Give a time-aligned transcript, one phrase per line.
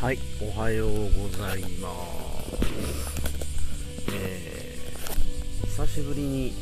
[0.00, 1.88] はい、おはようございま
[2.52, 2.68] す。
[4.12, 6.52] えー、久しぶりに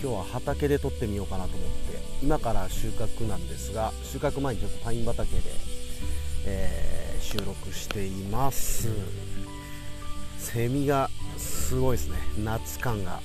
[0.00, 5.42] 今日は畑で撮ってみようかなと思って、今から収穫なんですが、収穫前にちょっとパイン畑で、
[6.46, 8.88] えー収録しています。
[10.38, 13.20] セミがすごいですね、夏感が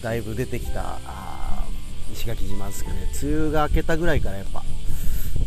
[0.00, 0.98] だいぶ出てきた
[2.14, 4.64] 石垣島ですけどね、梅雨が明けたぐらいからやっぱ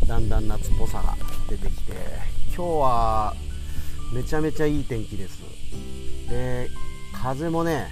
[0.08, 1.14] だんだん夏っぽさが
[1.50, 1.92] 出てきて
[2.56, 3.34] 今日は
[4.10, 5.42] めちゃめちゃいい天気です。
[6.30, 6.70] で
[7.12, 7.88] 風もね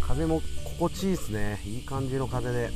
[0.00, 1.60] 風も心地いいですね。
[1.66, 2.70] いい感じの風で。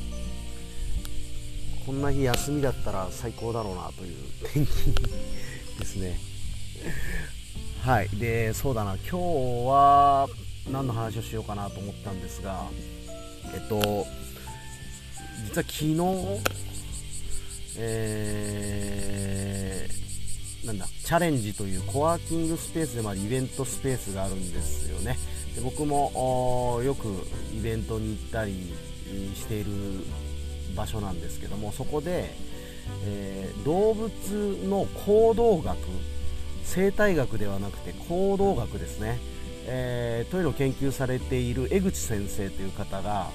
[1.87, 4.15] こんな日休みだったら最高だろうなという
[4.53, 4.69] 天気
[5.79, 6.19] ですね。
[7.83, 8.09] はい。
[8.09, 8.97] でそうだな。
[8.97, 9.17] 今日
[9.67, 10.27] は
[10.69, 12.65] 何の話をしようかなと思ったんですが
[13.53, 14.05] えっと
[15.45, 15.95] 実は昨日
[17.77, 19.97] えー
[20.67, 25.17] なんだチャレンジというコワーキングスペースでもあるイベントスペースがあるんですよね。
[25.55, 27.07] で僕もよく
[27.57, 28.73] イベントに行ったり
[29.35, 29.71] している
[30.75, 32.31] 場所なんですけどもそこで、
[33.05, 34.09] えー動物
[34.67, 35.77] の行動学
[36.63, 39.19] 生態学ではなくて行動学ですね、
[39.65, 43.29] えーというのを研究されている江口先生という方が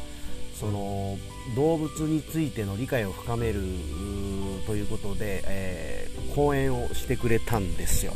[0.54, 1.18] その
[1.56, 3.62] 動物についての理解を深める
[4.66, 8.14] ということで、えー講演をしてくれたんですよ。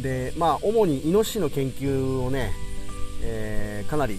[0.00, 2.52] でまあ主にイノシシの研究をね、
[3.22, 4.18] えーかなり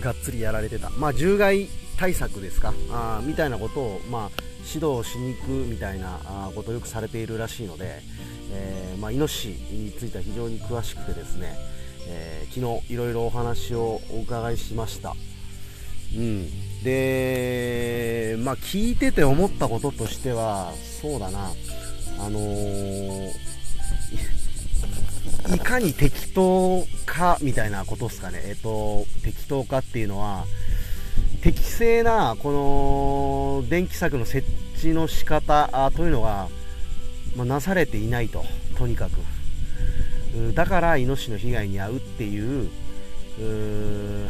[0.00, 0.90] がっつりやられてた。
[0.90, 2.74] まあ獣害対策ですか？
[2.90, 6.18] あみたいなことを、まあ、指導しに行くみたいな
[6.56, 8.00] ことをよくされているらしいので、
[8.50, 11.54] えーまあ、イノシシについては非常に詳しくてですね、
[12.08, 15.14] えー昨日いろいろお話をお伺いしました。
[16.16, 21.52] うん、で、まあ、聞いてて思ったこととしては、そうだな、
[22.18, 23.50] あのー
[25.54, 30.44] いかに適当かみたいなことですかね、えっと、適当かっていうのは、
[31.42, 36.48] 適正なこの電気柵の設置の仕方というのが、
[37.36, 38.44] まあ、なされていないと、
[38.76, 40.54] とにかく。
[40.54, 42.70] だから、イノシシの被害に遭うっていう、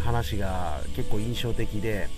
[0.05, 2.09] 話が結構印象的で、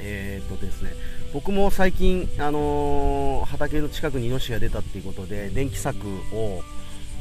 [0.00, 0.92] えーっとですね、
[1.32, 6.62] 僕も最近、あのー畑の近くにイノシシが出たっていうことで電気柵を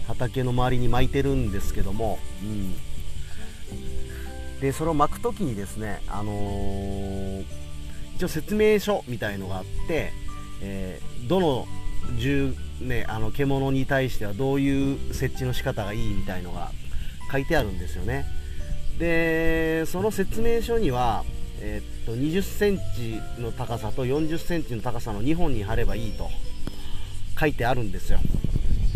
[0.07, 2.75] 畑の周りに巻いてるんですけども、うん、
[4.59, 7.45] でそれを巻くときにですね、あのー
[8.15, 10.11] 一応説明書みたいのがあって、
[10.61, 11.67] えーどの
[12.17, 16.71] 銃ね、あの獣に対してはどういう設置の仕方がいいみたいのが
[17.31, 18.25] 書いてあるんですよね。
[18.99, 21.23] でその説明書には、
[21.59, 26.29] えーっと20センチの高さと40センチの高さの2本に貼ればいいと
[27.39, 28.19] 書いてあるんですよ、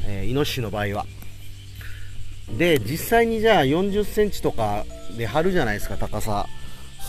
[0.06, 1.06] えーイノシシの場合は。
[2.57, 4.85] で実際にじゃあ40センチとか
[5.17, 6.47] で貼るじゃないですか高さ。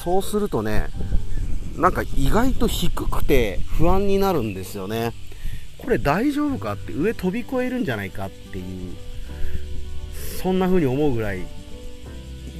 [0.04, 0.88] そうするとね
[1.76, 5.12] なんか意外と低くて不安になるんですよね。
[5.78, 8.94] これ大丈夫かって上飛び越えるんじゃないかっていう
[10.40, 11.42] そんな風に思うぐらい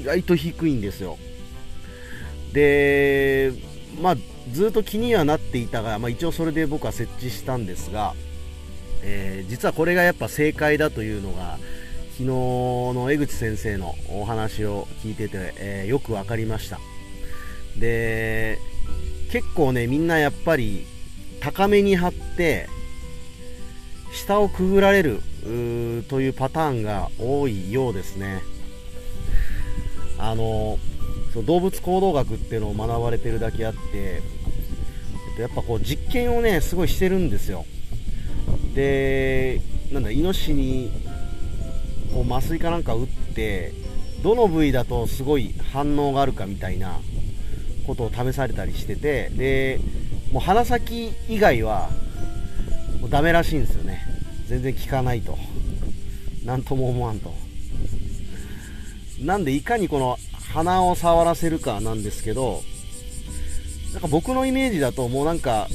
[0.03, 1.17] 意外と低いんですよ。
[2.53, 3.53] で
[4.01, 4.17] まあ
[4.51, 8.15] ずっと気にはなっていたが、まあ、一応それで僕は設置したんですが、
[9.03, 11.59] えー実はこれがやっぱ正解だというのが
[12.13, 16.81] 昨日の江口先生のお話を聞いてて、えーよく分かりました。
[17.79, 18.59] で
[19.31, 20.85] 結構ねみんなやっぱり
[21.41, 22.69] 高めに張って
[24.13, 25.23] 下をくぐられる
[26.09, 28.43] というパターンが多いようですね。
[30.23, 30.79] あの
[31.35, 34.21] そう動物行動学っていうのを学ばれてるだけあって、え
[35.33, 37.65] っと、やっぱこう実験をねすごいしてるんですよ。
[38.75, 40.93] でなんだイノシシに
[42.15, 43.73] こう麻酔かなんか打って
[44.23, 47.01] どの部位だとすごい反応があるかみたいな
[47.87, 49.81] ことを試されたりしててで
[50.31, 51.91] もう鼻先以外は
[53.01, 54.05] もうダメらしいんですよね。
[54.47, 55.37] 全然効かないと。
[56.45, 57.33] なんとも思わんと。
[59.23, 60.19] なんでいかにこの
[60.53, 62.63] 鼻を触らせるかなんですけど
[63.93, 65.69] なんか僕のイメージだともうなんか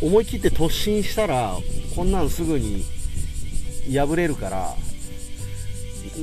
[0.00, 1.56] 思い切って突進したら
[1.96, 2.84] こんなんすぐに
[3.92, 4.74] 破れるから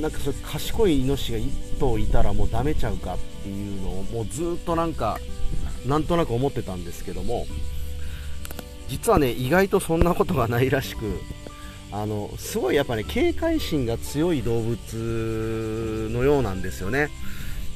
[0.00, 5.18] なんかそれ賢いイノシシが1頭いたらもうダメちゃうかっていうのをもうずっとなんか
[5.86, 7.46] なんとなく思ってたんですけども
[8.88, 11.20] 実はね意外とそんなことがないらしく
[11.92, 17.08] あのすごいやっぱね警戒心が強い動物のようなんですよね。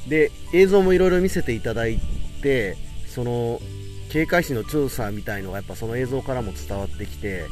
[0.07, 1.99] で映像もいろいろ見せていただい
[2.41, 2.77] て
[3.07, 3.59] その
[4.09, 7.47] 警戒心の強さみたいのがやっぱその映像からも伝わってきて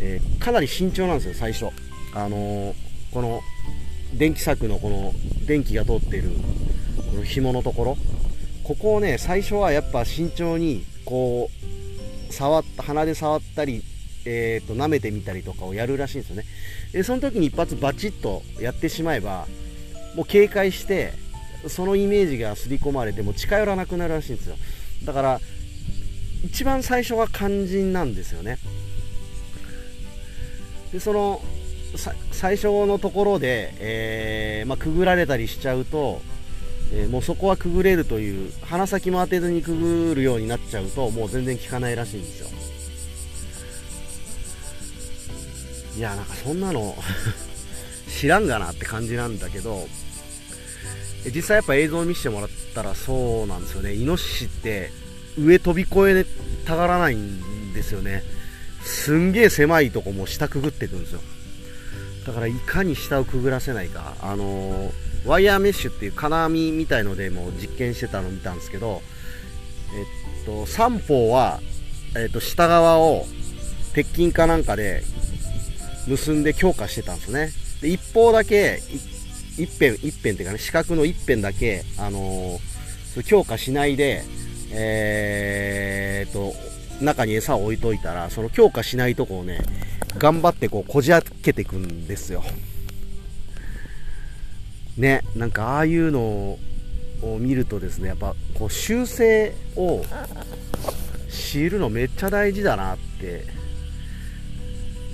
[0.00, 1.66] えー、かなり慎重なんですよ最初。
[2.14, 2.74] あのー、
[3.12, 3.40] この
[4.14, 5.12] 電気柵のこの
[5.46, 6.30] 電気が通っている
[7.10, 7.96] この紐のところ。
[8.64, 11.50] ここをね最初はやっぱ慎重にこ
[12.28, 13.82] う触った鼻で触ったり
[14.30, 16.44] えーと、舐めてみたりとかをやるらしいんですよね。
[16.92, 19.46] でその時に一発バチッとやってしまえば
[20.14, 21.14] もう警戒して
[21.66, 24.56] そのイメージが刷り込まれても近寄らなくなるらしいんですよ。
[25.04, 25.40] だから
[26.44, 28.58] 一番最初は肝心なんですよね。
[30.92, 31.40] でその
[32.32, 36.20] 最初のところで、えー、まあ、くぐられたりしちゃうと、
[36.92, 42.57] えー、もうそこはくぐれるという鼻先も当てずにくぐるようになっちゃうともう全然効かないらしいんですよ。
[45.98, 46.96] いやなんかそんなの
[48.08, 49.86] 知らんがなって感じなんだけど
[51.26, 53.92] 実際やっぱ映像を見せてもらったらそうなんですよね。
[53.92, 54.92] イノシシって
[55.36, 56.26] 上飛び越え
[56.64, 58.22] たがらないんですよね。
[58.84, 61.20] すんげえ狭いとこも下くぐっていくんですよ。
[62.26, 64.14] だからいかに下をくぐらせないか。
[64.22, 64.92] あの、
[65.26, 69.02] ワイヤーメッシュっていう金網みたいのでも実験してたの見たんですけど
[69.94, 71.60] えっと三方は、
[72.16, 73.26] えっと、下側を
[73.94, 75.02] 鉄筋かなんかで
[76.08, 77.50] 結んで強化してたんですね
[77.80, 78.80] で一方だけ
[79.56, 84.22] 一辺一辺っていうかね四角の一辺だけあのー、強化しないで
[84.70, 86.54] えー、と
[87.02, 89.60] 中に餌を置いといたらその強化しないとこをね
[90.18, 92.42] 頑張ってこうこじ開けていくんですよ
[94.96, 96.58] ねなんかああいうのを
[97.38, 100.02] 見るとですねやっぱこう修正を
[101.30, 103.44] 知るのめっちゃ大事だなって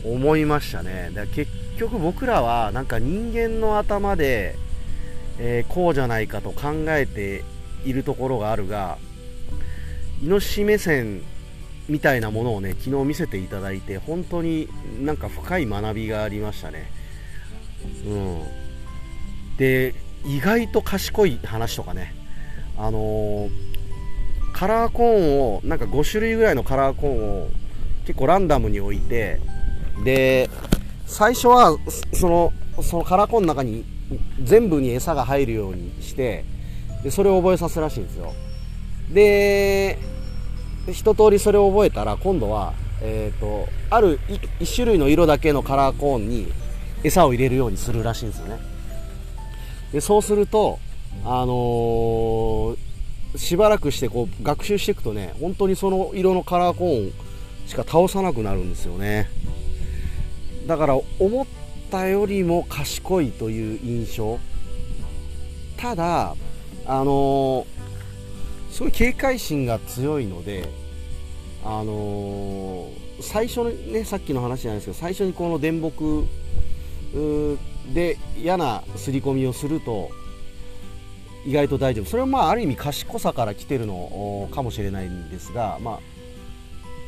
[0.05, 1.11] 思いましたね。
[1.15, 4.57] だ結局僕らはなんか人間の頭で、
[5.39, 7.43] えー、こうじゃないかと考えて
[7.85, 8.99] いるところがあるが
[10.23, 11.23] イノシシ目線
[11.89, 14.69] みたいなものをね昨日見せていただいて本当に
[15.01, 16.91] なんか深い学びがありましたね。
[18.07, 18.43] うん。
[19.59, 22.15] で意外と賢い話とかね。
[22.77, 23.51] あのー、
[24.53, 27.49] カラーコーンをなんか5種類ぐらいのカラーコーンを
[28.05, 29.41] 結構ランダムに置いて
[30.03, 30.51] で
[31.07, 31.77] 最初は
[32.13, 32.53] その
[32.83, 33.85] そのカラコンの中に
[34.43, 36.45] 全部に餌が入るようにして
[37.03, 38.33] でそれを覚えさせるらしいんですよ。
[39.13, 39.99] で
[40.91, 46.53] 一通りそれを覚えたら今度は、えーと、ある1種類の色だけのカラーコーンに
[47.03, 48.59] 餌を入れるようにするらしいんですよね。
[49.93, 50.79] でそうすると
[51.25, 57.13] あのー、しばらくしてこう学習していくとね本当にその色のカラーコーン
[57.67, 59.29] しか倒さなくなるんですよね。
[60.67, 61.47] だから思っ
[61.91, 64.39] たよりも賢いという印象。
[65.77, 66.35] ただ
[66.87, 67.67] あの
[68.71, 70.69] すごい警戒心が強いので
[71.65, 72.89] あの
[73.21, 76.27] 最初ねさっきの話じゃないですけど最初にこの電木
[77.93, 80.11] で嫌な刷り込みをすると
[81.47, 82.05] 意外と大丈夫。
[82.07, 86.01] それはまあある意味賢さから来てるのかもしれないんですがまあ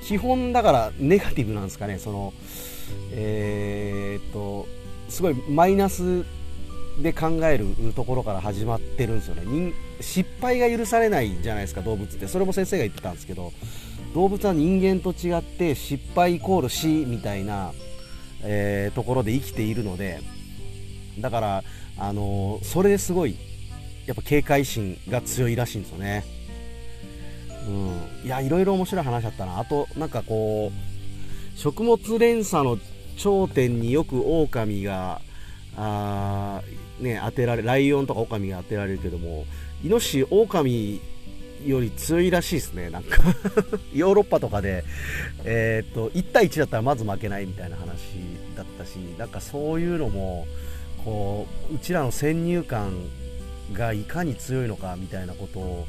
[0.06, 2.32] 基本だからネガティブなんですかねその
[3.12, 4.66] えー、っと
[5.08, 6.24] すごいマイナス
[7.02, 9.72] で考えるところから始まってるんですよね。
[10.00, 12.26] 失敗が許されないじゃないですか動物って。
[12.26, 13.52] それも先生が言ってたんですけど
[14.14, 17.72] 動物は人間と違って失敗イコール死みたいな、
[18.42, 20.20] えー、ところで生きているので
[21.18, 21.64] だから、
[21.98, 23.36] あのー、それですごい
[24.06, 26.35] やっぱ警戒心が強いらしいんですよね。
[27.66, 28.26] うん。
[28.26, 29.58] いやいろいろ面白い話だったな。
[29.58, 32.78] あとなんかこう食物連鎖の
[33.16, 35.20] 頂点によく狼が
[35.76, 36.62] あ、
[37.00, 39.44] ね、当てられライオンとか狼が当てられるけども
[39.84, 41.00] イノシシ狼
[41.64, 43.22] より強いらしいですねなんか。
[43.94, 44.84] ヨーロッパとかで、
[45.44, 47.86] えー、っと1対1だったらまず負けないみたいな話
[48.56, 50.46] だったしなんかそういうのも
[51.04, 52.92] こううちらの先入観
[53.72, 55.86] がいかに強いのかみたいなことを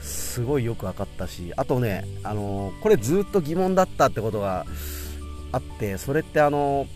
[0.00, 4.64] すごいよく分かったしあとね、あのこれずっと疑問だったってことが
[5.52, 6.86] あってそれってあの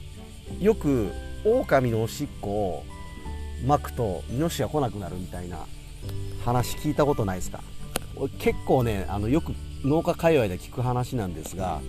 [0.60, 1.10] よく
[1.44, 2.84] 狼のおしっこを
[3.66, 5.58] 巻くとイノシシが来なくなるみたいな
[6.44, 7.60] 話聞いたことないですか？
[8.38, 9.52] 結構ねあのよく
[9.84, 11.80] 農家界隈で聞く話なんですが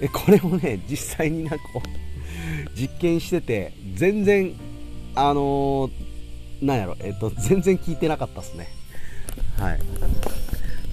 [0.00, 4.54] えこれもね実際になんかこう実験してて全然
[5.14, 8.68] あのー、なんやろえっと全然聞いてなかったっすね。
[9.58, 9.80] はい。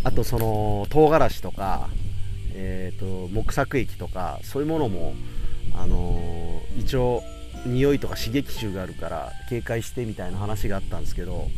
[0.05, 1.89] あとその唐辛子とか
[2.57, 5.13] えーと、木作液とかそういうものも、
[5.75, 7.21] あのー、一応
[7.65, 11.50] 匂いとか刺激臭があるから警戒してみたいな話があったんですけど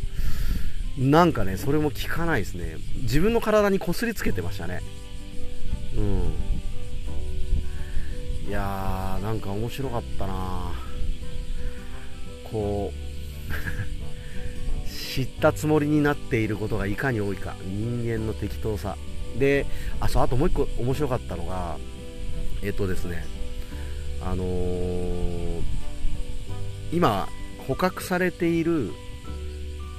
[0.98, 2.78] なんかねそれも効かないですね。
[3.04, 4.82] 自分の体にこすりつけてましたね。
[5.96, 6.34] うん。
[8.50, 10.72] いやーなんか面白かったな
[12.44, 12.98] こう。
[15.18, 17.56] 知ったつもりになっていることがいかに多いか。
[17.64, 18.98] 人間の適当さ。
[19.40, 19.66] で
[20.00, 21.78] あそうあともう一個面白かったのが
[22.62, 23.26] えっとですね
[24.24, 25.62] あのー、
[26.92, 27.28] 今
[27.68, 28.92] 捕獲されている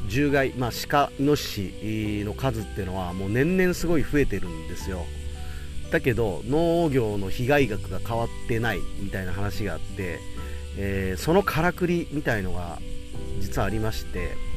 [0.09, 5.05] 獣害、まあ、鹿、イノシシの数っていうのはもう年々すごい増えてるんですよ。
[5.91, 10.21] だけど農業の被害額が変わってないみたいな話があって、
[10.77, 12.79] えー、そのからくりみたいのが
[13.41, 14.48] 実はありまして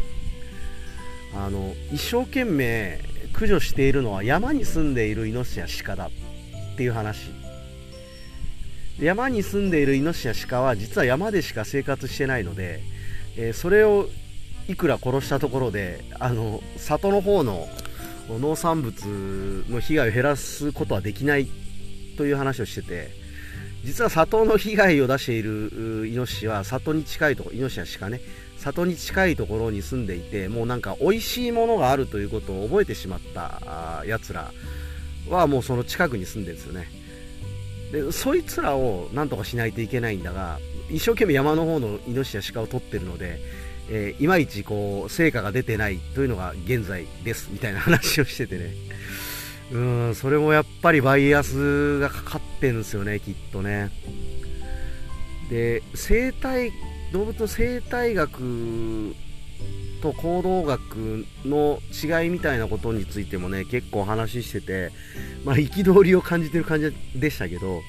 [1.36, 3.00] あの一生懸命
[3.34, 7.32] 駆除しているのは山に住んでいるイノシシや鹿だっていう話。
[9.00, 12.82] 山に住んでいるイノシシや鹿は実は山でしか生活してないので、
[13.36, 14.08] えー、それを
[14.68, 17.68] いくら殺したところであの里の方の
[18.30, 21.48] 農産物の被害を減らすことはできない
[22.18, 23.10] という話をしてて
[23.84, 28.22] 実は里の被害を出しているイノシシは里に近いところイノシシや鹿ね
[28.62, 34.52] 里に近いところに住んでいてもうなんか美味しいものがあるということを覚えてしまったやつら
[35.30, 36.88] はもうその近くに住んでるんですよね。
[37.92, 43.40] でそいつらをなんとかしないといけないんだが一生懸命山の方のイノシシや鹿を取ってるので
[43.94, 48.74] えー、いまいちこう成果が出てないというのが現在ですみたいな話をしててね。
[49.74, 49.78] う
[50.10, 53.92] んそれもやっぱりバイアスがかかってるんですよねきっとね。
[55.50, 56.72] で生態
[57.12, 59.16] 動物の生態学
[60.02, 64.92] と行動学の違いみたいなことについてもね結構話してて
[65.46, 67.82] まあ憤りを感じてる感じでしたけど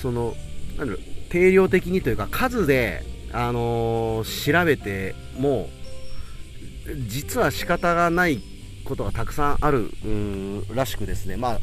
[0.00, 0.34] その
[0.78, 0.98] なんだろう
[1.30, 5.68] 定量的にというか数であのー、調べても
[7.08, 8.40] 実は仕方がない
[8.84, 9.90] ことがたくさんある
[10.72, 11.58] らしくですね、まあ、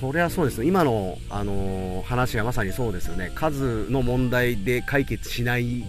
[0.00, 5.84] そりゃそうです今の、あのー、話がまさにそうですよね、数の問題で解決しない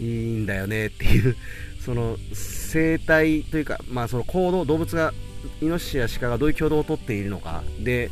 [0.00, 1.36] んだよねっていう、
[1.80, 5.14] その生態というか、まあ、その行動、動物が、
[5.60, 8.10] イノシシやシカがどういう挙動をとっているのか、で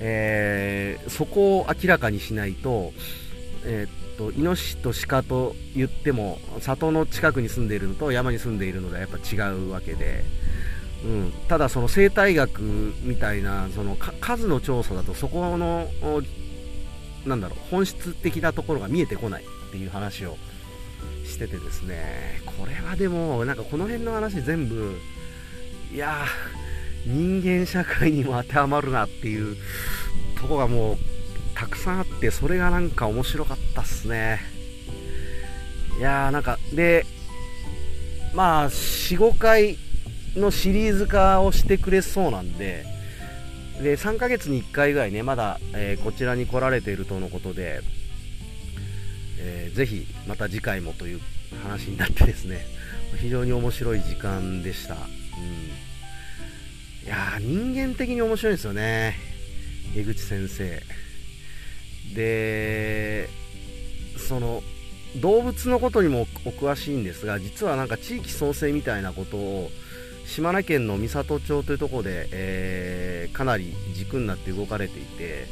[0.00, 2.92] えー、そこを明らかにしないと、
[3.64, 10.24] えーとイノシシと鹿と言っても里の近くに住んでいるのと山に住んでいるのではやっぱ違うわけで、
[11.04, 12.62] うん、ただその生態学
[13.02, 15.86] みたいなその数の調査だとそこの
[17.26, 20.36] なんだろう本質的なところが見えてこないっていう話を
[21.24, 22.40] しててですね。
[22.46, 24.98] これはでもなんかこの辺の話全部
[25.92, 26.24] いや
[27.06, 29.56] 人間社会にも当てはまるなっていう
[30.40, 30.96] とこがもう
[31.54, 34.40] たくさんあってそれがなんか面白かったっすね。
[35.98, 37.04] いやーなんかで
[38.34, 39.78] まあ45回
[40.36, 42.84] のシリーズ化をしてくれそうなんで
[43.82, 47.80] で3ヶ月に1回ぐらいねまだ、えー、こちらに来られているとのことで、
[49.38, 51.20] えー、ぜひまた次回もという
[51.62, 52.66] 話になってですね
[53.20, 55.00] 非常に面白い時間でした、うん、
[57.06, 59.34] いや人間的に面白いんですよね。
[59.96, 60.82] 江口先生。
[62.14, 63.28] で
[64.16, 64.62] その
[65.16, 69.70] 動物のことにもお詳しいんですが実はなんか地域創生みたいなことを
[70.26, 75.46] 島根県の美郷町というところで、えー、かなり軸になって動かれていて、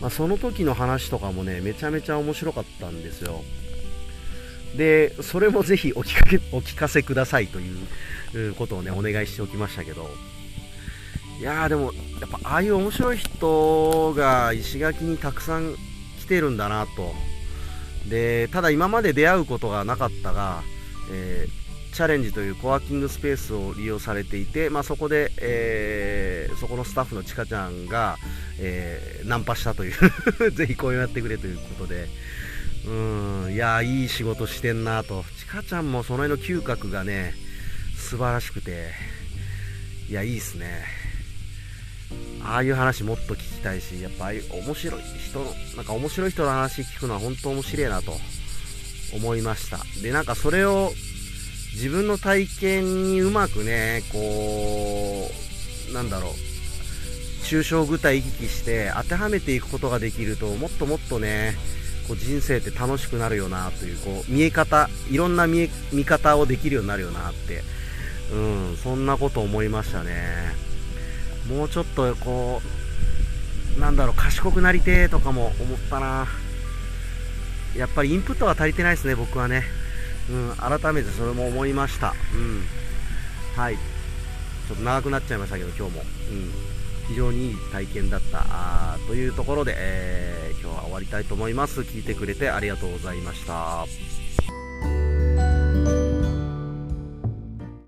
[0.00, 3.42] まあ、その時の話とかもねめちゃめちゃ面白かったんですよ。
[4.76, 10.10] でそれもぜひお聞かけ お聞かせくださいということをねお願いしておきましたけど。
[11.40, 15.74] いやーでもやっぱああいう面白い人が石垣にたくさん
[16.20, 17.14] 来てるんだなと。
[18.08, 20.62] でただ今まで出会うことがなかったが、
[21.10, 21.63] えー、
[21.94, 28.16] チャレンジというコワーキングスペースを利用されていて、まあ、そこで、えー、そこのスタッフのちかちゃんが、
[28.58, 32.08] えー、ナンパしたという ぜひこうやってくれということで。
[32.86, 32.90] う
[33.48, 35.24] んいやいい仕事してんなと。
[35.38, 37.32] ちかちゃんもその辺の嗅覚がね
[37.96, 38.90] 素晴らしくて。
[40.08, 40.84] いやいいっすね。
[42.42, 48.14] ああいう話もっと聞きたいし、やっぱああいう面白い人の、なんか面白い人の話聞くのは本当面白いなと
[49.14, 49.78] 思いました。
[50.02, 50.92] で、なんかそれを
[51.74, 55.30] 自分の体験にうまくね、こ
[55.90, 56.32] う、なんだろう、
[57.44, 61.56] 抽象具体行き来して当てはめていくことができると、もっともっとね、
[62.08, 67.62] こう人生って楽しくなるよなという、こう、見え方、いろんな見え、見方をできるようになるよなって、
[68.32, 68.36] う
[68.72, 70.64] ん、そんなこと思いましたね。
[71.48, 72.62] もうちょっとこ
[73.76, 76.26] うなんだろう賢くなりてーとかも思ったな。
[77.76, 79.64] やっぱりインプットが足りてないですね僕はね、
[80.30, 82.14] うん、改めてそれも思いました。
[82.34, 82.64] うん。
[83.56, 83.76] はい。
[83.76, 86.50] ちょっと長くなっちゃいましたけど今日も、うん、
[87.08, 88.44] 非常にいい体験だった。
[88.48, 91.80] あというところで、えー、今日は終わわりたいと思います。
[91.80, 93.84] 聞いてくれてありがとうございました。